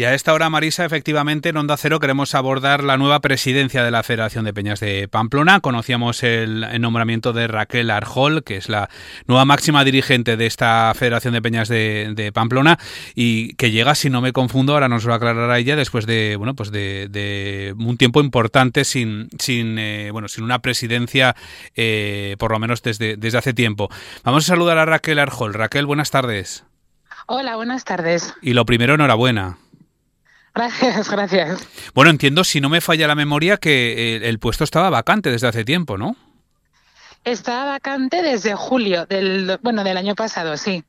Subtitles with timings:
[0.00, 3.90] Y a esta hora, Marisa, efectivamente, en Onda Cero queremos abordar la nueva presidencia de
[3.90, 5.60] la Federación de Peñas de Pamplona.
[5.60, 8.88] Conocíamos el, nombramiento de Raquel Arjol, que es la
[9.26, 12.78] nueva máxima dirigente de esta Federación de Peñas de, Pamplona
[13.14, 16.54] y que llega, si no me confundo, ahora nos lo aclarará ella, después de, bueno,
[16.54, 21.36] pues de, un tiempo importante sin, sin, eh, bueno, sin una presidencia,
[21.76, 23.90] eh, por lo menos desde, desde hace tiempo.
[24.24, 25.52] Vamos a saludar a Raquel Arjol.
[25.52, 26.64] Raquel, buenas tardes.
[27.26, 28.32] Hola, buenas tardes.
[28.40, 29.58] Y lo primero, enhorabuena.
[30.54, 31.68] Gracias, gracias.
[31.94, 35.64] Bueno, entiendo, si no me falla la memoria, que el, puesto estaba vacante desde hace
[35.64, 36.16] tiempo, ¿no?
[37.24, 40.84] Estaba vacante desde julio del, bueno, del año pasado, sí.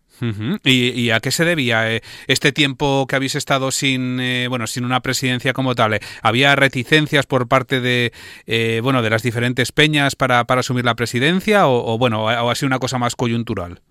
[0.63, 4.85] ¿Y, a qué se debía eh, este tiempo que habéis estado sin eh, bueno sin
[4.85, 5.99] una presidencia como tal?
[6.21, 8.13] ¿Había reticencias por parte de
[8.45, 12.55] eh, bueno de las diferentes peñas para, para asumir la presidencia o, bueno o ha
[12.55, 13.81] sido una cosa más coyuntural?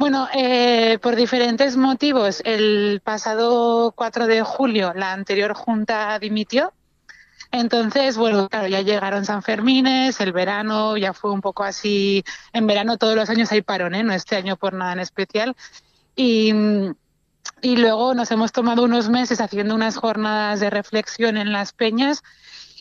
[0.00, 2.40] Bueno, eh, por diferentes motivos.
[2.46, 6.72] El pasado 4 de julio la anterior junta dimitió.
[7.50, 12.24] Entonces, bueno, claro, ya llegaron San Fermines, el verano ya fue un poco así.
[12.54, 14.02] En verano todos los años hay parón, ¿eh?
[14.02, 15.54] No este año por nada en especial.
[16.16, 16.54] Y,
[17.60, 22.22] y luego nos hemos tomado unos meses haciendo unas jornadas de reflexión en las peñas.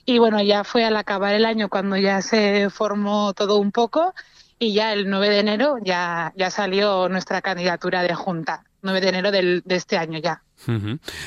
[0.05, 4.13] Y bueno, ya fue al acabar el año cuando ya se formó todo un poco
[4.59, 9.09] y ya el 9 de enero ya, ya salió nuestra candidatura de junta, 9 de
[9.09, 10.43] enero del, de este año ya.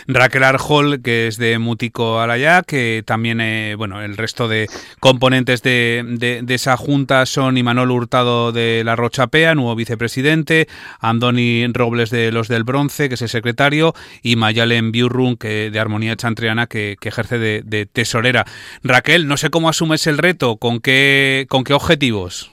[0.06, 4.68] Raquel Arjol, que es de Mútico Alayá, que también, eh, bueno, el resto de
[5.00, 6.04] componentes de,
[6.42, 10.68] de, esa junta son Imanol Hurtado de la Rochapea, nuevo vicepresidente,
[11.00, 15.80] Andoni Robles de los del Bronce, que es el secretario, y Mayalen Biurrun, que de
[15.80, 18.44] Armonía Chantriana, que, que ejerce de, de, tesorera.
[18.82, 22.52] Raquel, no sé cómo asumes el reto, con qué, con qué objetivos.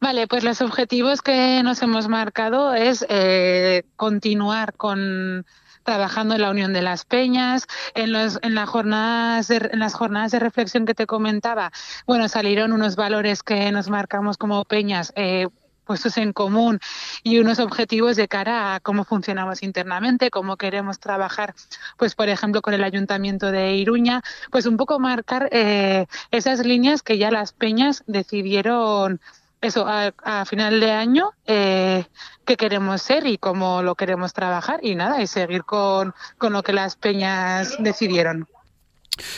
[0.00, 5.44] Vale, pues los objetivos que nos hemos marcado es eh, continuar con
[5.82, 9.94] trabajando en la Unión de las Peñas, en, los, en, las jornadas de, en las
[9.94, 11.72] jornadas de reflexión que te comentaba,
[12.06, 15.48] bueno, salieron unos valores que nos marcamos como peñas, eh,
[15.90, 16.78] puestos en común
[17.24, 21.52] y unos objetivos de cara a cómo funcionamos internamente, cómo queremos trabajar,
[21.96, 27.02] pues por ejemplo con el Ayuntamiento de Iruña, pues un poco marcar eh, esas líneas
[27.02, 29.20] que ya las peñas decidieron
[29.60, 32.04] eso, a, final de año, eh,
[32.44, 36.62] qué queremos ser y cómo lo queremos trabajar y nada, y seguir con, con lo
[36.62, 38.48] que las peñas decidieron.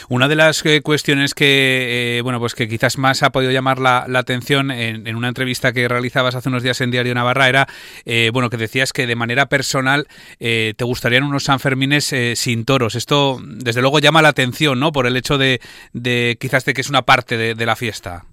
[0.09, 3.79] Una de las eh, cuestiones que, eh, bueno, pues que quizás más ha podido llamar
[3.79, 7.69] la, atención en, una entrevista que realizabas hace unos días en Diario Navarra era,
[8.05, 10.07] eh, bueno, que decías que de manera personal
[10.39, 12.95] te gustarían unos Sanfermines sin toros.
[12.95, 14.93] Esto, desde luego, llama la atención, ¿no?
[14.93, 15.61] Por el hecho de,
[15.93, 18.25] de quizás de que es una parte de la fiesta.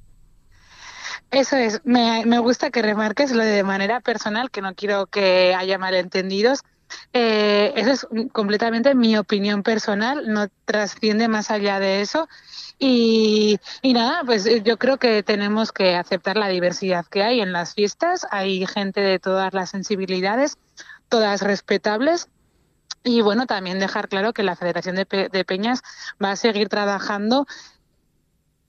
[1.32, 5.54] Eso es, me, me, gusta que remarques lo de manera personal, que no quiero que
[5.56, 6.62] haya malentendidos.
[7.14, 12.28] Eh, eso es completamente mi opinión personal, no trasciende más allá de eso.
[12.80, 17.42] Y, y, nada, pues eh, yo creo que tenemos que aceptar la diversidad que hay
[17.42, 18.26] en las fiestas.
[18.32, 20.58] Hay gente de todas las sensibilidades,
[21.10, 22.28] todas respetables.
[23.04, 25.82] Y bueno, también dejar claro que la Federación de, de Peñas
[26.24, 27.46] va a seguir trabajando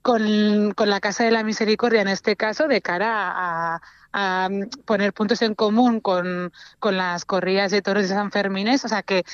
[0.02, 3.80] con, con, la Casa de la Misericordia en este caso de cara a,
[4.12, 4.48] a
[4.84, 9.02] poner puntos en común con, con, las corridas de toros de San Fermines, o sea
[9.02, 9.24] que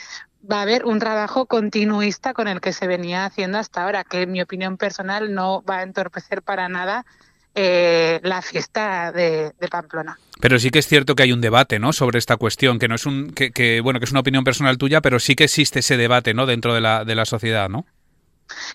[0.51, 4.23] va a haber un trabajo continuista con el que se venía haciendo hasta ahora, que
[4.23, 7.05] en mi opinión personal no va a entorpecer para nada
[7.55, 10.19] eh, la fiesta de, de, Pamplona.
[10.41, 11.95] Pero sí que es cierto que hay un debate, ¿no?
[11.95, 14.77] Sobre esta cuestión, que no es un, que, que, bueno, que es una opinión personal
[14.77, 16.45] tuya, pero sí que existe ese debate, ¿no?
[16.45, 17.87] Dentro de la, de la sociedad, ¿no?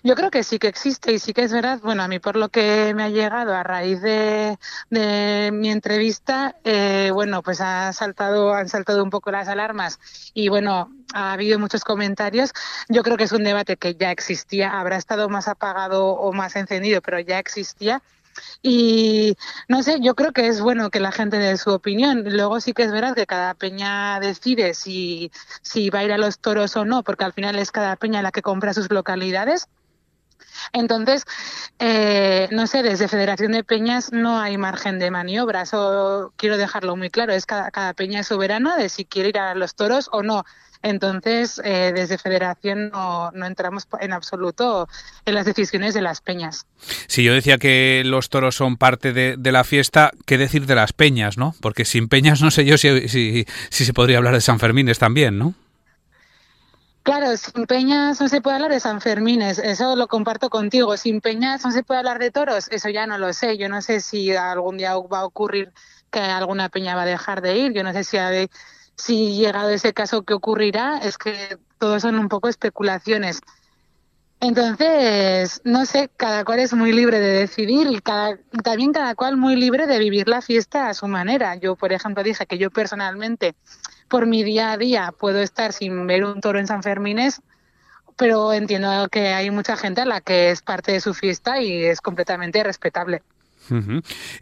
[0.02, 1.80] Yo creo que sí que existe y sí que es verdad.
[1.82, 4.58] Bueno, a mí por lo que me ha llegado a raíz de,
[4.90, 9.98] de mi entrevista, eh, bueno, pues ha saltado, han saltado un poco las alarmas
[10.34, 12.52] y bueno, ha habido muchos comentarios.
[12.88, 16.56] Yo creo que es un debate que ya existía, habrá estado más apagado o más
[16.56, 18.02] encendido, pero ya existía
[18.62, 19.36] y
[19.68, 22.24] no sé, yo creo que es bueno que la gente dé su opinión.
[22.24, 25.30] Luego sí que es verdad que cada peña decide si,
[25.62, 28.22] si va a ir a los toros o no, porque al final es cada peña
[28.22, 29.68] la que compra sus localidades.
[30.72, 31.24] Entonces,
[31.78, 36.96] eh, no sé, desde Federación de Peñas no hay margen de maniobra, eso quiero dejarlo
[36.96, 40.22] muy claro, es cada, peña es soberana de si quiere ir a los toros o
[40.22, 40.44] no.
[40.84, 44.88] Entonces, eh, desde Federación no, entramos en absoluto
[45.24, 46.66] en las decisiones de las peñas.
[47.06, 50.92] Si yo decía que los toros son parte de, la fiesta, ¿qué decir de las
[50.92, 51.54] peñas, no?
[51.60, 55.54] Porque sin peñas no sé yo si se podría hablar de San Fermín también, ¿no?
[57.02, 60.96] Claro, sin peñas no se puede hablar de San Fermines, eso lo comparto contigo.
[60.96, 63.58] Sin peñas no se puede hablar de toros, eso ya no lo sé.
[63.58, 65.72] Yo no sé si algún día va a ocurrir
[66.12, 68.48] que alguna peña va a dejar de ir, yo no sé si hay,
[68.96, 70.98] si llegado ese caso, ¿qué ocurrirá?
[70.98, 73.40] Es que todo son un poco especulaciones.
[74.38, 79.56] Entonces, no sé, cada cual es muy libre de decidir y también cada cual muy
[79.56, 81.54] libre de vivir la fiesta a su manera.
[81.56, 83.54] Yo, por ejemplo, dije que yo personalmente,
[84.12, 87.40] por mi día a día, puedo estar sin ver un toro en San Fermines,
[88.18, 91.82] pero entiendo que hay mucha gente a la que es parte de su fiesta y
[91.82, 93.22] es completamente respetable.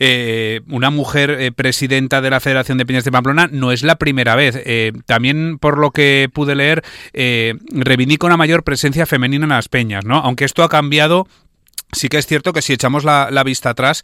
[0.00, 3.94] Eh, una mujer eh, presidenta de la Federación de Peñas de Pamplona no es la
[3.94, 4.60] primera vez.
[4.64, 6.82] Eh, también, por lo que pude leer,
[7.12, 10.16] reivindica una mayor presencia femenina en las peñas, ¿no?
[10.16, 11.28] Aunque esto ha cambiado
[11.92, 14.02] Sí que es cierto que si echamos la, vista atrás,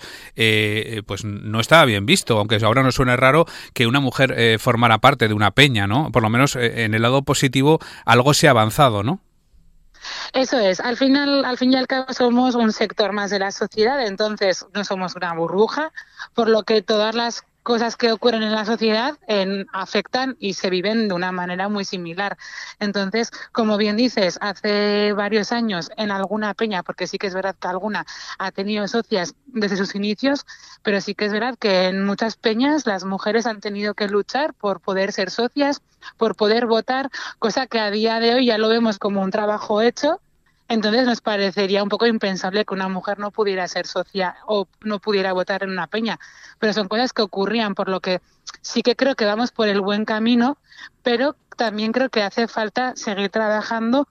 [1.07, 5.29] pues no estaba bien visto, aunque ahora nos suene raro que una mujer formara parte
[5.29, 6.11] de una peña, ¿no?
[6.11, 9.21] Por lo menos en el lado positivo algo se ha avanzado, ¿no?
[10.33, 13.51] Eso es, al final, al fin y al cabo somos un sector más de la
[13.51, 15.93] sociedad, entonces no somos una burbuja,
[16.35, 19.19] por lo que todas las cosas que ocurren en la sociedad
[19.73, 22.39] afectan y se viven de una manera muy similar.
[22.79, 27.57] Entonces, como bien dices, hace varios años en alguna peña, porque sí que es verdad
[27.61, 28.07] que alguna
[28.39, 30.47] ha tenido socias desde sus inicios,
[30.85, 34.55] pero sí que es verdad que en muchas peñas las mujeres han tenido que luchar
[34.55, 35.83] por poder ser socias,
[36.17, 37.11] por poder votar,
[37.41, 40.21] cosa que a día de hoy ya lo vemos como un trabajo hecho
[40.69, 44.99] entonces nos parecería un poco impensable que una mujer no pudiera ser socia o no
[44.99, 46.19] pudiera votar en una peña,
[46.59, 48.21] pero son cosas que ocurrían, por lo que
[48.63, 50.59] sí que creo que vamos por el buen camino,
[51.03, 54.09] pero también creo que hace falta seguir trabajando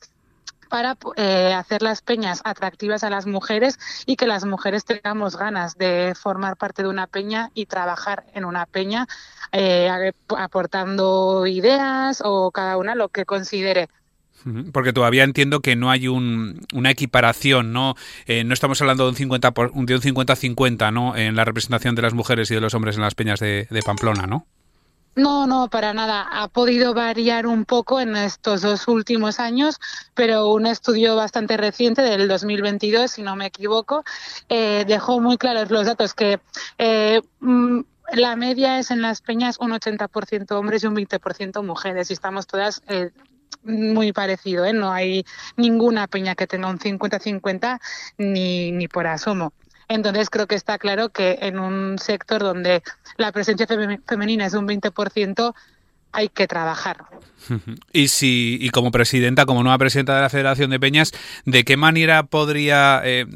[0.69, 5.77] para eh, hacer las peñas atractivas a las mujeres y que las mujeres tengamos ganas
[5.77, 9.07] de formar parte de una peña y trabajar en una peña
[9.51, 13.89] eh, aportando ideas o cada una lo que considere
[14.71, 17.95] porque todavía entiendo que no hay una equiparación, ¿no?
[18.27, 21.15] Eh, no estamos hablando de un 50 de un 50-50, ¿no?
[21.15, 24.27] En la representación de las mujeres y de los hombres en las peñas de, Pamplona,
[24.27, 24.45] ¿no?
[25.15, 26.27] No, no, para nada.
[26.29, 29.79] Ha podido variar un poco en estos dos últimos años,
[30.13, 34.03] pero un estudio bastante reciente del 2022, si no me equivoco,
[34.49, 36.39] eh, dejó muy claros los datos que
[36.77, 37.79] eh, mm,
[38.13, 42.45] la media es en las peñas un 80% hombres y un 20% mujeres y estamos
[42.45, 42.83] todas
[43.65, 44.73] muy parecido, ¿eh?
[44.73, 45.25] no hay
[45.57, 47.79] ninguna peña que tenga un 50-50
[48.17, 49.53] ni, ni por asomo.
[49.87, 52.81] Entonces creo que está claro que en un sector donde
[53.17, 55.53] la presencia femenina es un 20%,
[56.15, 57.05] hay que trabajar.
[57.93, 61.11] Y si y como presidenta, como nueva presidenta de la Federación de Peñas,
[61.45, 63.27] ¿de qué manera podría eh,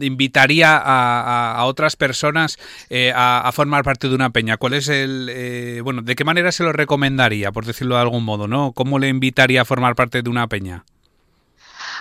[0.00, 2.58] invitaría a, otras personas
[2.88, 4.56] eh, a, formar parte de una peña?
[4.56, 6.00] ¿Cuál es el eh, bueno?
[6.00, 8.72] ¿De qué manera se lo recomendaría, por decirlo de algún modo, no?
[8.72, 10.84] ¿Cómo le invitaría a formar parte de una peña?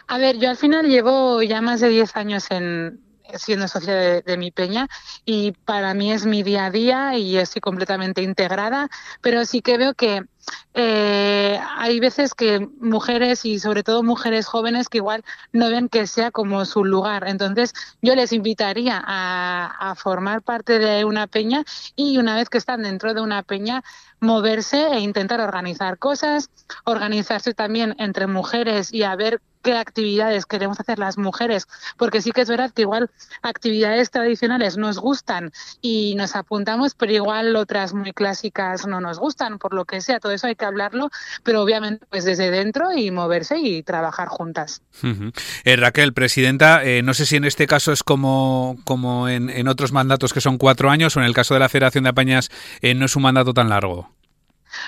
[0.08, 3.00] A ver, yo al final llevo ya más de 10 años en,
[3.36, 4.88] siendo socia de, mi peña
[5.26, 8.90] y para mí es mi día a día y estoy completamente integrada,
[9.22, 10.24] pero sí que veo que
[10.74, 16.08] eh, hay veces que mujeres y sobre todo mujeres jóvenes que igual no ven que
[16.08, 17.28] sea como su lugar.
[17.28, 21.64] Entonces yo les invitaría a, a formar parte de una peña
[21.96, 23.84] y una vez que están dentro de una peña
[24.20, 26.50] moverse e intentar organizar cosas,
[26.86, 31.68] organizarse también entre mujeres y a ver qué actividades queremos hacer las mujeres,
[31.98, 33.10] porque sí que es verdad que igual
[33.42, 35.52] actividades tradicionales nos gustan
[35.82, 40.20] y nos apuntamos, pero igual otras muy clásicas no nos gustan, por lo que sea,
[40.20, 41.10] todo eso hay que hablarlo,
[41.44, 44.82] pero obviamente pues desde dentro y moverse y trabajar juntas.
[45.64, 49.94] Eh, Raquel, presidenta, eh, no sé si en este caso es como, como en, otros
[49.94, 52.94] mandatos que son cuatro años o en el caso de la Federación de Apañas eh,
[52.94, 54.12] no es un mandato tan largo.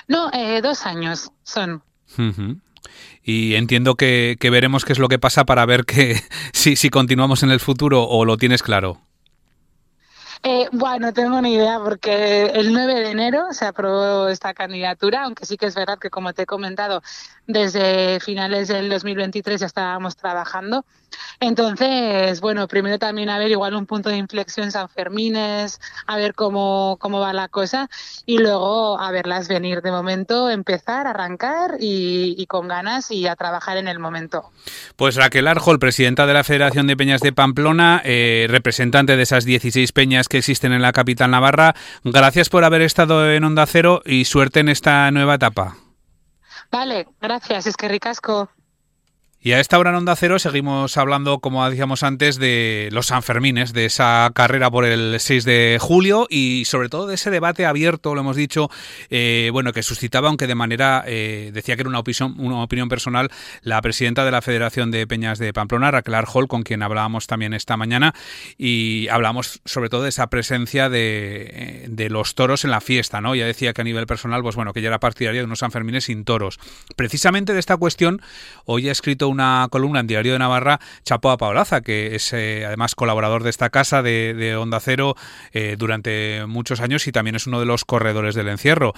[0.06, 0.30] No,
[0.62, 1.82] dos años son
[3.22, 6.20] y entiendo que, veremos qué es lo que pasa para ver que
[6.52, 9.05] si, si continuamos en el futuro o lo tienes claro.
[10.48, 15.24] Eh, bueno, no tengo ni idea porque el 9 de enero se aprobó esta candidatura,
[15.24, 17.02] aunque sí que es verdad que, como te he comentado,
[17.48, 20.84] desde finales del 2023 ya estábamos trabajando.
[21.40, 26.34] Entonces, bueno, primero también a ver igual un punto de inflexión San Fermines, a ver
[26.34, 27.88] cómo, cómo va la cosa
[28.24, 33.76] y luego a verlas venir de momento, empezar, arrancar y, con ganas y a trabajar
[33.76, 34.50] en el momento.
[34.96, 39.44] Pues Raquel Arjol, presidenta de la Federación de Peñas de Pamplona, eh, representante de esas
[39.44, 41.74] 16 peñas que existen en la capital navarra,
[42.04, 45.76] gracias por haber estado en Onda Cero y suerte en esta nueva etapa.
[46.70, 48.50] Vale, gracias, es que ricasco.
[49.46, 53.72] Y a esta hora en Onda Cero seguimos hablando, como decíamos antes, de los Sanfermines,
[53.72, 58.16] de esa carrera por el 6 de julio y sobre todo de ese debate abierto,
[58.16, 58.68] lo hemos dicho,
[59.08, 62.88] eh, bueno, que suscitaba, aunque de manera, eh, decía que era una opinión, una opinión
[62.88, 63.30] personal,
[63.62, 67.54] la presidenta de la Federación de Peñas de Pamplona, Raquel Arjol, con quien hablábamos también
[67.54, 68.16] esta mañana,
[68.58, 73.36] y hablamos sobre todo de esa presencia de, de los toros en la fiesta, ¿no?
[73.36, 76.02] Ya decía que a nivel personal, pues bueno, que ya era partidaria de unos Sanfermines
[76.02, 76.58] sin toros.
[76.96, 78.20] Precisamente de esta cuestión,
[78.64, 82.64] hoy ha escrito una columna en Diario de Navarra, Chapo a Paolaza, que es eh,
[82.66, 85.14] además colaborador de esta casa de, Onda Cero
[85.52, 88.94] eh, durante muchos años y también es uno de los corredores del encierro.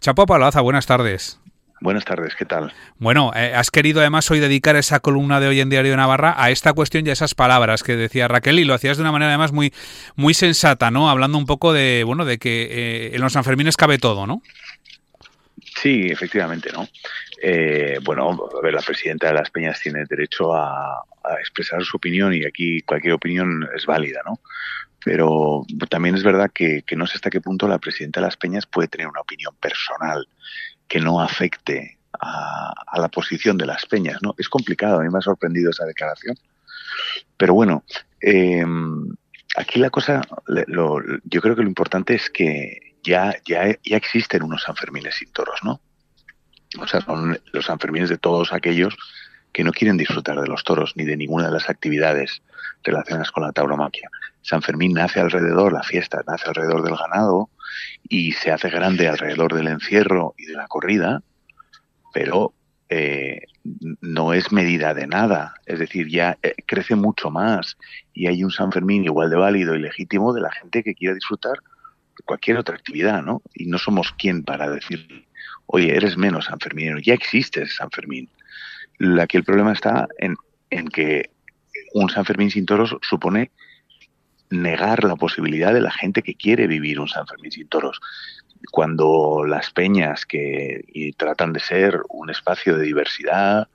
[0.00, 1.40] Chapo a Paolaza, buenas tardes.
[1.80, 2.72] Buenas tardes, ¿qué tal?
[2.98, 6.34] Bueno, eh, has querido además hoy dedicar esa columna de hoy en Diario de Navarra
[6.36, 9.12] a esta cuestión y a esas palabras que decía Raquel y lo hacías de una
[9.12, 9.72] manera además muy
[10.16, 11.08] muy sensata, ¿no?
[11.08, 14.42] Hablando un poco de, bueno, de que en los Sanfermines cabe todo, ¿no?
[15.80, 16.88] Sí, efectivamente, ¿no?
[17.40, 21.04] Eh, bueno, a ver, la presidenta de las Peñas tiene derecho a,
[21.40, 24.40] expresar su opinión y aquí cualquier opinión es válida, ¿no?
[25.04, 28.64] Pero también es verdad que, no sé hasta qué punto la presidenta de las Peñas
[28.64, 30.26] puede tener una opinión personal
[30.88, 34.34] que no afecte a, la posición de las Peñas, ¿no?
[34.38, 36.34] Es complicado, a mí me ha sorprendido esa declaración.
[37.36, 37.84] Pero bueno,
[38.20, 39.14] em,
[39.56, 44.62] aquí la cosa, yo creo que lo importante es que ya, ya, ya existen unos
[44.62, 45.80] Sanfermines sin toros, ¿no?
[46.78, 48.96] O sea, son los Sanfermines de todos aquellos
[49.52, 52.42] que no quieren disfrutar de los toros ni de ninguna de las actividades
[52.84, 54.10] relacionadas con la tauromaquia.
[54.42, 57.50] San Fermín nace alrededor, la fiesta nace alrededor del ganado
[58.08, 61.22] y se hace grande alrededor del encierro y de la corrida,
[62.12, 62.52] pero
[62.88, 63.42] eh,
[64.00, 65.54] no es medida de nada.
[65.66, 67.76] Es decir, ya eh, crece mucho más
[68.14, 71.14] y hay un San Fermín igual de válido y legítimo de la gente que quiera
[71.14, 71.58] disfrutar
[72.24, 73.42] cualquier otra actividad, ¿no?
[73.54, 75.26] Y no somos quien para decir,
[75.66, 78.28] oye, eres menos San Fermín, ya existe San Fermín.
[79.20, 80.36] Aquí el problema está en,
[80.70, 81.30] en que
[81.94, 83.50] un San Fermín sin toros supone
[84.50, 88.00] negar la posibilidad de la gente que quiere vivir un San Fermín sin toros.
[88.70, 90.84] Cuando las peñas que
[91.16, 93.68] tratan de ser un espacio de diversidad,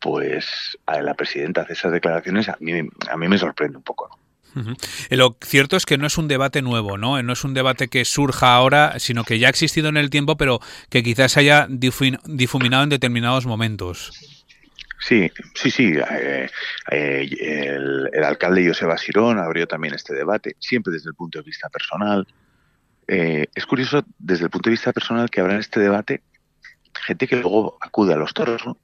[0.00, 2.72] pues a la presidenta hace esas declaraciones, a mí,
[3.10, 4.08] a mí me sorprende un poco.
[4.08, 4.28] ¿no?
[5.10, 7.22] Lo cierto es que no es un debate nuevo, ¿no?
[7.22, 10.36] No es un debate que surja ahora, sino que ya ha existido en el tiempo,
[10.36, 10.60] pero
[10.90, 14.12] que quizás haya difuminado en determinados momentos.
[15.00, 15.92] Sí, sí, sí.
[15.96, 16.48] Eh,
[16.90, 17.28] eh,
[18.12, 22.26] el, alcalde Joseba Sirón abrió también este debate, siempre desde el punto de vista personal.
[23.08, 26.22] Eh, es curioso, desde el punto de vista personal, que habrá en este debate
[26.94, 28.76] gente que luego acude a los toros, ¿no?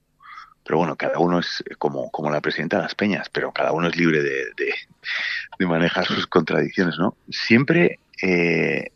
[0.65, 3.89] pero bueno, cada uno es como, como la presidenta de las peñas, pero cada uno
[3.89, 7.17] es libre de, de, manejar sus contradicciones, ¿no?
[7.31, 8.91] Siempre, eh,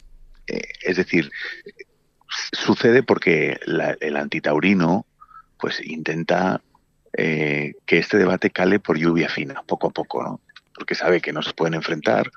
[0.46, 1.30] eh, es decir,
[2.52, 3.58] sucede porque
[4.00, 5.06] el antitaurino
[5.58, 6.60] pues intenta
[7.16, 10.40] eh, que este debate cale por lluvia fina, poco a poco, ¿no?
[10.74, 12.30] Porque sabe que no se pueden enfrentar,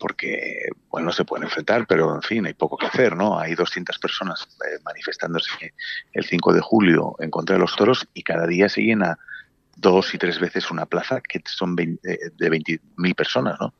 [0.00, 3.38] porque, bueno, se pueden enfrentar, pero en fin, hay poco que hacer, ¿no?
[3.38, 5.74] Hay 200 personas eh, manifestándose
[6.14, 9.18] el 5 de julio en contra de los toros y cada día se llena
[9.76, 13.74] dos y tres veces una plaza que son eh, de 20.000 personas, ¿no?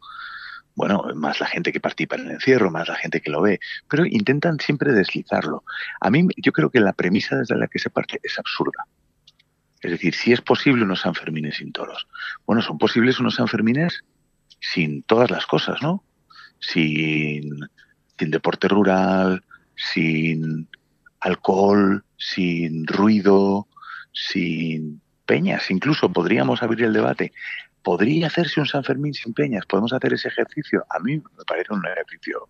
[0.76, 3.58] Bueno, más la gente que participa en el encierro, más la gente que lo ve,
[3.88, 5.64] pero intentan siempre deslizarlo.
[6.00, 8.86] A mí, yo creo que la premisa desde la que se parte es absurda.
[9.80, 12.06] Es decir, si es posible unos Sanfermines sin toros.
[12.46, 14.04] Bueno, son posibles unos Sanfermines
[14.60, 16.04] sin todas las cosas, ¿no?
[16.60, 17.58] Sin,
[18.18, 19.42] deporte rural,
[19.74, 20.68] sin
[21.20, 23.66] alcohol, sin ruido,
[24.12, 25.70] sin peñas.
[25.70, 27.32] Incluso podríamos abrir el debate.
[27.82, 29.64] ¿Podría hacerse un San Fermín sin peñas?
[29.66, 30.84] ¿Podemos hacer ese ejercicio?
[30.90, 32.48] A mí me parece un ejercicio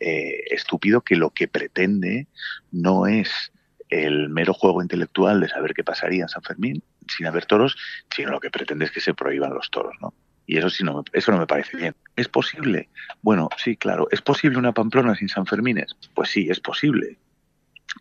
[0.00, 2.28] eh, estúpido que lo que pretende
[2.72, 3.52] no es
[3.90, 7.76] el mero juego intelectual de saber qué pasaría en San Fermín sin haber toros,
[8.14, 10.14] sino lo que pretende es que se prohíban los toros, ¿no?
[10.50, 11.94] Y eso sí no, eso no me parece bien.
[12.16, 12.88] ¿Es posible?
[13.22, 14.08] Bueno, sí, claro.
[14.10, 15.94] ¿Es posible una Pamplona sin San Fermines?
[16.12, 17.18] Pues sí, es posible.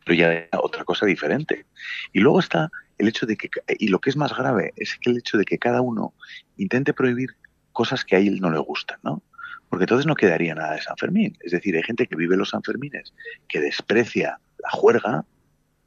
[0.03, 1.67] Pero ya otra cosa diferente.
[2.11, 5.11] Y luego está el hecho de que, y lo que es más grave, es que
[5.11, 6.15] el hecho de que cada uno
[6.57, 7.35] intente prohibir
[7.71, 9.21] cosas que a él no le gustan, ¿no?
[9.69, 11.37] Porque entonces no quedaría nada de San Fermín.
[11.41, 13.13] Es decir, hay gente que vive los San Fermines,
[13.47, 15.23] que desprecia la juerga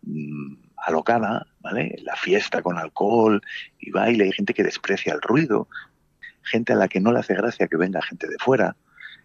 [0.02, 1.97] mmm, alocada, ¿vale?
[2.04, 3.42] La fiesta con alcohol
[3.81, 5.69] y baile, hay gente que desprecia el ruido,
[6.44, 8.76] gente a la que no le hace gracia que venga gente de fuera,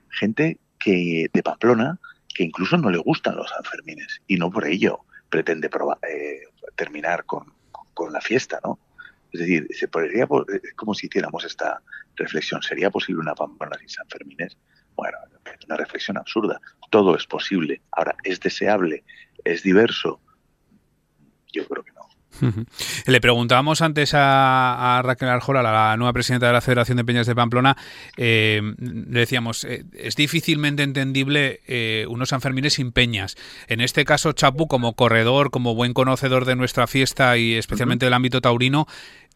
[0.09, 2.00] gente que de Pamplona
[2.38, 5.69] que incluso no le gustan los Sanfermines y no por ello pretende
[6.07, 6.41] eh,
[6.75, 7.51] terminar con,
[8.12, 8.79] la fiesta, ¿no?
[9.33, 11.81] Es decir, se podría, es como si hiciéramos esta
[12.15, 14.55] reflexión, ¿sería posible una Pamplona sin Sanfermines?
[14.95, 15.17] Bueno,
[15.67, 16.62] una reflexión absurda.
[16.91, 17.81] Todo es posible.
[17.91, 19.03] Ahora, ¿es deseable?
[19.43, 20.21] ¿Es diverso?
[21.51, 21.96] Yo creo que no.
[23.06, 27.36] Le preguntábamos antes a, Raquel Arjola, la nueva presidenta de la Federación de Peñas de
[27.36, 27.77] Pamplona,
[28.17, 33.36] eh, le decíamos, eh, es difícilmente entendible eh, unos Sanfermines sin peñas.
[33.67, 38.13] En este caso, Chapu, como corredor, como buen conocedor de nuestra fiesta y especialmente del
[38.13, 38.88] ámbito taurino,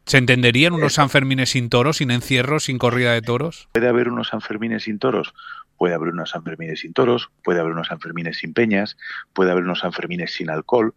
[0.06, 3.70] ¿se entenderían unos Sanfermines sin toros, sin encierros, sin corrida de toros?
[3.72, 5.34] ¿Puede haber unos Sanfermines sin toros?
[5.78, 8.98] Puede haber unos Sanfermines sin toros, puede haber unos Sanfermines sin peñas,
[9.34, 10.94] puede haber unos Sanfermines sin alcohol,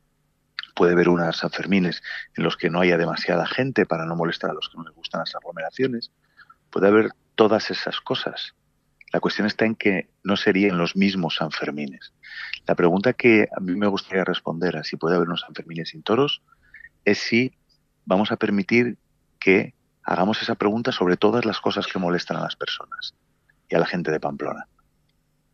[0.75, 2.03] puede haber unas Sanfermines
[2.37, 4.95] en los que no haya demasiada gente para no molestar a los que no les
[4.95, 6.11] gustan las aglomeraciones.
[6.71, 8.55] Puede haber todas esas cosas.
[9.13, 12.13] La cuestión está en que no serían los mismos Sanfermines.
[12.67, 16.03] La pregunta que a mí me gustaría responder a si puede haber unos Sanfermines sin
[16.03, 16.43] toros
[17.05, 17.53] es si
[18.05, 18.99] vamos a permitir
[19.39, 23.15] que hagamos esa pregunta sobre todas las cosas que molestan a las personas
[23.69, 24.67] y a la gente de Pamplona.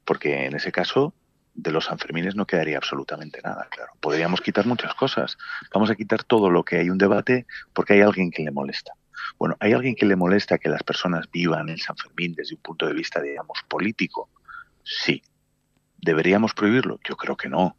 [0.04, 1.14] Porque en ese caso
[1.62, 3.92] de los Sanfermines no quedaría absolutamente nada, claro.
[4.00, 5.36] Podríamos quitar muchas cosas.
[5.72, 8.92] Vamos a quitar todo lo que hay un debate porque hay alguien que le molesta.
[9.38, 12.62] Bueno, ¿hay alguien que le molesta que las personas vivan en San Fermín desde un
[12.62, 14.30] punto de vista, digamos, político?
[14.82, 15.22] Sí.
[15.98, 16.98] ¿Deberíamos prohibirlo?
[17.06, 17.76] Yo creo que no.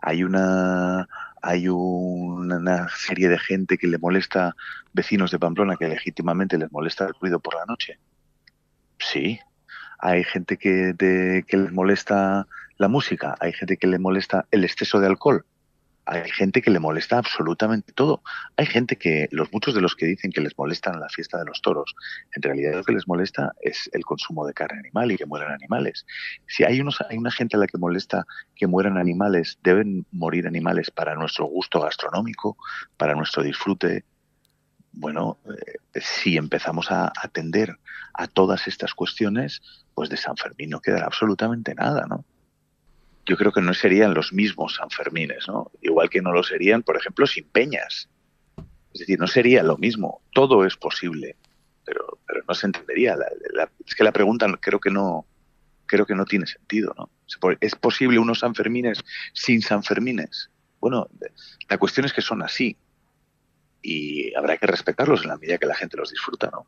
[0.00, 1.06] Hay una
[1.42, 4.54] hay una serie de gente que le molesta
[4.92, 7.98] vecinos de Pamplona que legítimamente les molesta el ruido por la noche.
[8.98, 9.40] Sí.
[9.98, 10.94] Hay gente que,
[11.46, 12.46] que les molesta
[12.80, 15.44] la música, hay gente que le molesta el exceso de alcohol,
[16.06, 18.22] hay gente que le molesta absolutamente todo.
[18.56, 21.44] Hay gente que, los muchos de los que dicen que les molestan la fiesta de
[21.44, 21.94] los toros,
[22.34, 25.52] en realidad lo que les molesta es el consumo de carne animal y que mueran
[25.52, 26.06] animales.
[26.48, 28.24] Si hay, unos, hay una gente a la que molesta
[28.56, 32.56] que mueran animales, deben morir animales para nuestro gusto gastronómico,
[32.96, 34.04] para nuestro disfrute.
[34.92, 37.76] Bueno, eh, si empezamos a atender
[38.14, 39.60] a todas estas cuestiones,
[39.94, 42.24] pues de San Fermín no quedará absolutamente nada, ¿no?
[43.30, 45.70] Yo creo que no serían los mismos Sanfermines, ¿no?
[45.82, 48.08] Igual que no lo serían, por ejemplo, sin peñas.
[48.92, 50.20] Es decir, no sería lo mismo.
[50.32, 51.36] Todo es posible,
[51.84, 53.16] pero, pero no se entendería.
[53.86, 55.26] es que la pregunta creo que no
[55.86, 57.08] creo que no tiene sentido, ¿no?
[57.60, 59.00] ¿Es posible unos Sanfermines
[59.32, 60.50] sin Sanfermines?
[60.80, 61.08] Bueno,
[61.68, 62.76] la cuestión es que son así
[63.80, 66.66] y habrá que respetarlos en la medida que la gente los disfruta, ¿no?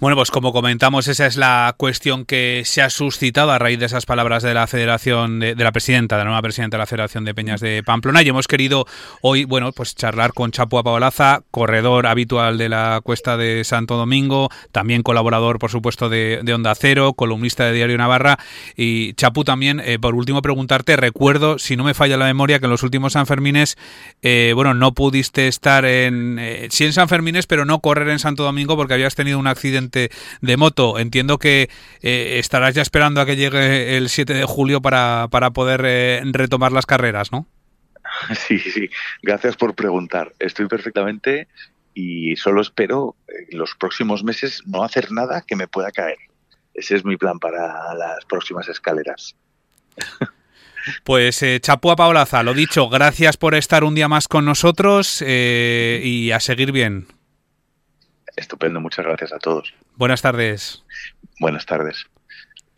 [0.00, 3.84] Bueno, pues como comentamos, esa es la cuestión que se ha suscitado a raíz de
[3.84, 7.26] esas palabras de la Federación, de, la presidenta, de la nueva presidenta de la Federación
[7.26, 8.22] de Peñas de Pamplona.
[8.22, 8.86] Y hemos querido
[9.20, 14.48] hoy, bueno, pues charlar con Chapu Paolaza, corredor habitual de la Cuesta de Santo Domingo,
[14.72, 18.38] también colaborador, por supuesto, de, Onda Cero, columnista de Diario Navarra.
[18.78, 22.64] Y Chapu también, eh, por último, preguntarte, recuerdo, si no me falla la memoria, que
[22.64, 23.76] en los últimos Sanfermines,
[24.22, 28.44] eh, bueno, no pudiste estar en, eh, sí en Sanfermines, pero no correr en Santo
[28.44, 30.98] Domingo porque habías tenido un accidente de moto.
[30.98, 31.68] Entiendo que
[32.02, 36.22] eh, estarás ya esperando a que llegue el 7 de julio para, para poder eh,
[36.24, 37.46] retomar las carreras, ¿no?
[38.34, 38.90] Sí, sí.
[39.22, 40.32] Gracias por preguntar.
[40.38, 41.48] Estoy perfectamente
[41.94, 46.18] y solo espero en los próximos meses no hacer nada que me pueda caer.
[46.74, 49.36] Ese es mi plan para las próximas escaleras.
[51.04, 56.00] Pues eh, Chapúa Paolaza, lo dicho, gracias por estar un día más con nosotros eh,
[56.02, 57.06] y a seguir bien.
[58.40, 59.74] Estupendo, muchas gracias a todos.
[59.96, 60.82] Buenas tardes.
[61.38, 62.06] Buenas tardes.